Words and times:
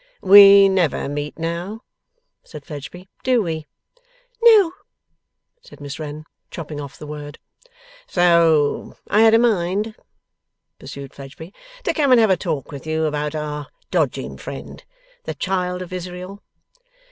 'We 0.23 0.67
never 0.69 1.07
meet 1.07 1.37
now,' 1.37 1.83
said 2.43 2.65
Fledgeby; 2.65 3.07
'do 3.23 3.43
we?' 3.43 3.67
'No,' 4.41 4.71
said 5.61 5.79
Miss 5.79 5.99
Wren, 5.99 6.25
chopping 6.49 6.81
off 6.81 6.97
the 6.97 7.05
word. 7.05 7.37
'So 8.07 8.95
I 9.11 9.21
had 9.21 9.35
a 9.35 9.37
mind,' 9.37 9.95
pursued 10.79 11.13
Fledgeby, 11.13 11.53
'to 11.83 11.93
come 11.93 12.09
and 12.11 12.19
have 12.19 12.31
a 12.31 12.35
talk 12.35 12.71
with 12.71 12.87
you 12.87 13.05
about 13.05 13.35
our 13.35 13.67
dodging 13.91 14.39
friend, 14.39 14.83
the 15.25 15.35
child 15.35 15.83
of 15.83 15.93
Israel. 15.93 16.41